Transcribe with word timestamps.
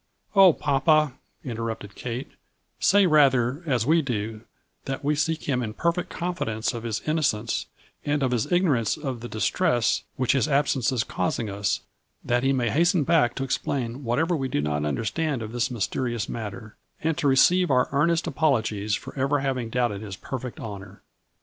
"Oh, 0.35 0.51
papa," 0.51 1.13
interrupted 1.45 1.93
Kate," 1.93 2.31
say 2.79 3.05
rather, 3.05 3.61
as 3.67 3.85
we 3.85 4.01
do, 4.01 4.41
that 4.85 5.03
we 5.03 5.13
seek 5.13 5.43
him 5.43 5.61
in 5.61 5.75
perfect 5.75 6.09
confidence 6.09 6.73
of 6.73 6.81
his 6.81 7.03
innocence, 7.05 7.67
and 8.03 8.23
of 8.23 8.31
his 8.31 8.51
ignorance 8.51 8.97
of 8.97 9.19
the 9.19 9.27
distress 9.29 10.03
which 10.15 10.31
his 10.31 10.47
absence 10.47 10.91
is 10.91 11.03
causing 11.03 11.51
us, 11.51 11.81
that 12.23 12.41
he 12.41 12.51
may 12.51 12.71
hasten 12.71 13.03
back 13.03 13.35
to 13.35 13.43
explain 13.43 14.03
whatever 14.03 14.35
we 14.35 14.47
do 14.47 14.59
not 14.59 14.85
understand 14.85 15.43
of 15.43 15.51
this 15.51 15.69
mysterious 15.69 16.27
matter, 16.27 16.75
and 17.03 17.15
to 17.19 17.27
receive 17.27 17.69
our 17.69 17.87
earnest 17.91 18.25
apologies 18.25 18.95
for 18.95 19.13
ever 19.15 19.41
having 19.41 19.69
doubted 19.69 20.01
his 20.01 20.15
perfect 20.15 20.59
honor." 20.59 21.03